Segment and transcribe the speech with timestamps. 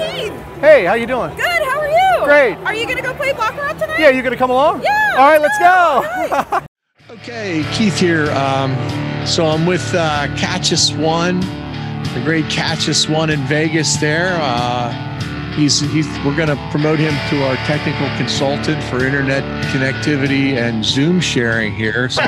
[0.00, 0.32] Keith.
[0.60, 1.34] Hey, how you doing?
[1.36, 1.44] Good.
[1.44, 2.24] How are you?
[2.24, 2.56] Great.
[2.66, 3.98] Are you gonna go play baccarat tonight?
[3.98, 4.82] Yeah, you gonna come along?
[4.82, 5.14] Yeah.
[5.18, 5.66] All right, let's go.
[5.66, 6.66] All right.
[7.10, 8.30] Okay, Keith here.
[8.32, 8.74] Um,
[9.26, 11.40] so I'm with uh, Catchus One,
[12.14, 13.96] the great Catchus One in Vegas.
[13.96, 14.92] There, uh,
[15.54, 16.06] he's he's.
[16.24, 21.74] We're going to promote him to our technical consultant for internet connectivity and Zoom sharing
[21.74, 22.08] here.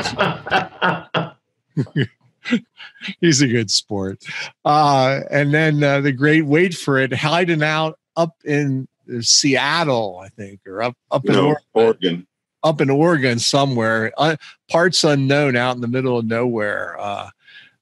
[3.21, 4.23] He's a good sport.
[4.65, 8.89] Uh, and then uh, the great wait for it, hiding out up in
[9.21, 12.27] Seattle, I think, or up up in No, Oregon Oregon.
[12.63, 14.37] up in Oregon somewhere, uh,
[14.71, 17.31] parts unknown out in the middle of nowhere, uh,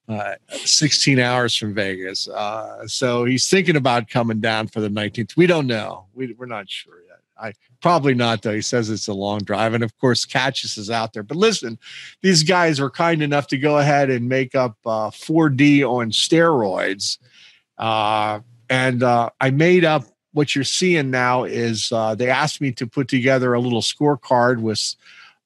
[0.09, 2.27] uh, 16 hours from Vegas.
[2.29, 5.37] Uh, so he's thinking about coming down for the 19th.
[5.37, 6.07] We don't know.
[6.15, 7.10] We, we're not sure yet.
[7.41, 8.55] I probably not though.
[8.55, 11.23] He says it's a long drive, and of course, Catchus is out there.
[11.23, 11.79] But listen,
[12.23, 17.19] these guys were kind enough to go ahead and make up uh, 4D on steroids,
[17.79, 22.71] uh, and uh, I made up what you're seeing now is uh, they asked me
[22.73, 24.95] to put together a little scorecard with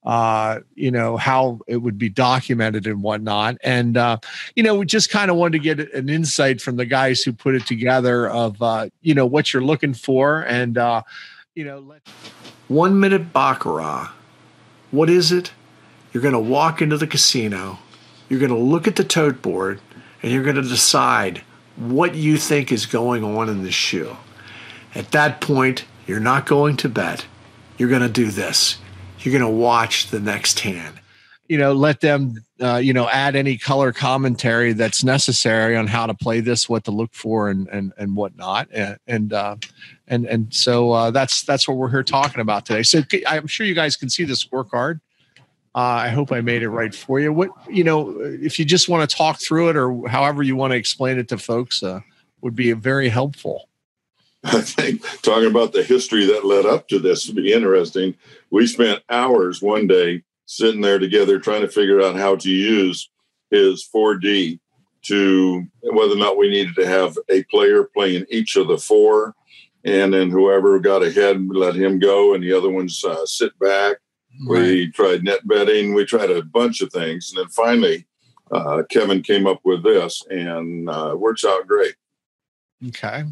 [0.05, 4.19] uh, you know how it would be documented and whatnot and uh,
[4.55, 7.33] you know we just kind of wanted to get an insight from the guys who
[7.33, 8.61] put it together of
[9.01, 10.77] you know what you're looking for and
[11.55, 12.03] you know let
[12.69, 14.13] One minute Baccarat.
[14.91, 15.53] What is it?
[16.13, 17.79] You're going to walk into the casino,
[18.29, 19.81] you're going to look at the tote board,
[20.23, 21.43] and you're going to decide
[21.77, 24.17] what you think is going on in the shoe.
[24.95, 27.27] At that point, you're not going to bet.
[27.77, 28.79] You're going to do this.
[29.19, 31.01] You're going to watch the next hand.
[31.49, 36.07] You know let them uh, you know add any color commentary that's necessary on how
[36.07, 38.69] to play this what to look for and and and whatnot.
[38.73, 39.57] And and uh,
[40.07, 42.83] and, and so uh, that's that's what we're here talking about today.
[42.83, 45.01] So i'm sure you guys can see the scorecard.
[45.77, 47.33] Uh, i hope i made it right for you.
[47.33, 50.73] What you know if you just want to talk through it or however you want
[50.73, 52.01] to explain it to folks uh,
[52.41, 53.69] would be very helpful.
[54.45, 58.15] I think talking about the history that led up to this would be interesting.
[58.51, 63.11] We spent hours one day sitting there together trying to figure out how to use
[63.51, 64.59] his 4D
[65.03, 69.35] to whether or not we needed to have a player playing each of the four.
[69.85, 73.99] And then whoever got ahead, let him go, and the other ones uh, sit back.
[74.49, 75.95] We tried net betting.
[75.95, 77.31] We tried a bunch of things.
[77.31, 78.07] And then finally,
[78.51, 81.95] uh, Kevin came up with this, and uh, it works out great.
[82.89, 83.25] okay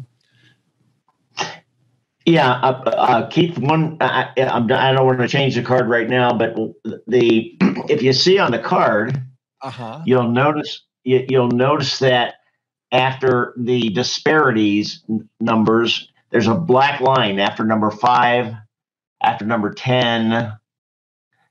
[2.25, 3.57] Yeah, uh, uh, Keith.
[3.57, 6.55] One, I, I- I'm, I don't want to change the card right now, but
[7.07, 7.57] the
[7.89, 9.21] if you see on the card,
[9.61, 12.35] uh-huh you'll notice you, you'll notice that
[12.91, 18.53] after the disparities n- numbers, there's a black line after number five,
[19.21, 20.53] after number ten.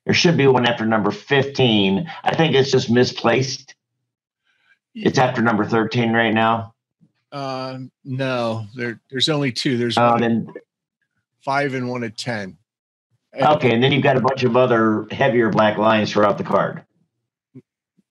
[0.04, 2.10] There should be one after number fifteen.
[2.24, 3.74] I think it's just misplaced.
[4.94, 6.74] It's after number thirteen right now.
[7.30, 10.54] uh, no there, there's only two there's Uh, one
[11.44, 12.56] five and one at ten
[13.32, 16.44] And- okay, and then you've got a bunch of other heavier black lines throughout the
[16.44, 16.84] card.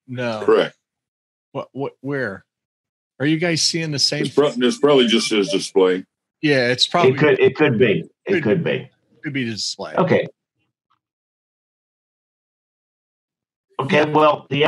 [0.07, 0.75] no Correct.
[1.53, 1.69] What?
[1.73, 1.93] What?
[2.01, 2.45] Where?
[3.19, 4.25] Are you guys seeing the same?
[4.25, 6.05] It's, pro- it's probably just his display.
[6.41, 8.03] yeah, it's probably It could it could be.
[8.25, 8.89] It Could- could be.
[9.23, 9.93] could be the display.
[9.95, 10.25] Okay.
[13.79, 14.05] Okay.
[14.05, 14.65] Well, the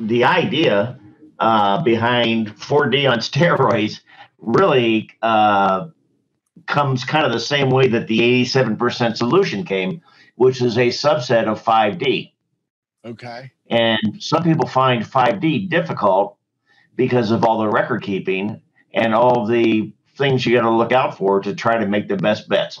[0.00, 0.98] the idea
[1.38, 4.00] uh, behind 4D on steroids
[4.38, 5.88] really uh,
[6.72, 10.00] comes kind of the same way that the 87% solution came,
[10.34, 12.32] which is a subset of 5D.
[13.04, 13.52] Okay.
[13.68, 16.36] And some people find 5D difficult
[16.96, 18.60] because of all the record keeping
[18.92, 22.16] and all the things you got to look out for to try to make the
[22.16, 22.80] best bets.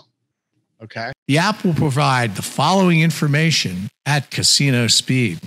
[0.82, 1.12] Okay.
[1.28, 5.38] The app will provide the following information at casino speed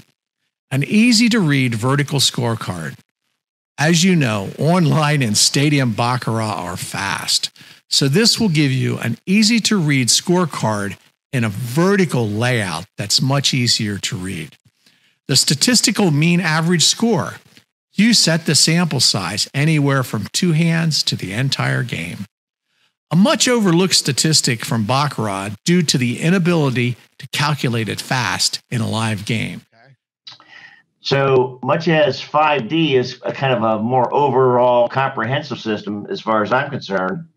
[0.72, 2.98] an easy to read vertical scorecard.
[3.78, 7.52] As you know, online and stadium Baccarat are fast.
[7.90, 10.98] So, this will give you an easy to read scorecard
[11.32, 14.56] in a vertical layout that's much easier to read.
[15.28, 17.36] The statistical mean average score.
[17.94, 22.26] You set the sample size anywhere from two hands to the entire game.
[23.12, 28.82] A much overlooked statistic from Baccarat due to the inability to calculate it fast in
[28.82, 29.62] a live game.
[31.02, 36.42] So much as 5D is a kind of a more overall comprehensive system, as far
[36.42, 37.28] as I'm concerned,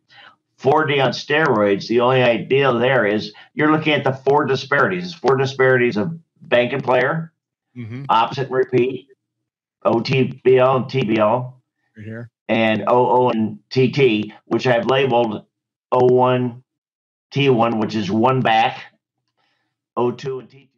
[0.61, 5.15] 4D on steroids, the only idea there is you're looking at the four disparities.
[5.15, 7.33] Four disparities of bank and player,
[7.77, 8.05] Mm-hmm.
[8.09, 9.07] opposite and repeat,
[9.85, 11.53] OTBL and TBL,
[11.97, 12.31] Right here.
[12.49, 15.45] and OO and TT, which I've labeled
[15.93, 16.63] O1,
[17.33, 18.83] T1, which is one back,
[19.97, 20.69] O2 and T2.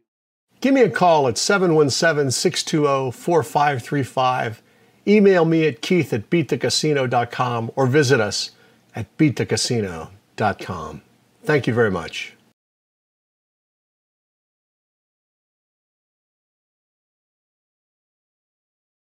[0.60, 4.62] Give me a call at 717 620 4535.
[5.08, 8.50] Email me at keith at beatthecasino.com or visit us
[8.94, 11.02] at beatthecasino.com.
[11.42, 12.34] Thank you very much.